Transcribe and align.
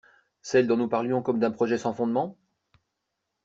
Celles 0.41 0.65
dont 0.65 0.77
nous 0.77 0.87
parlions 0.87 1.21
comme 1.21 1.37
d'un 1.37 1.51
projet 1.51 1.77
sans 1.77 1.93
fondements? 1.93 2.35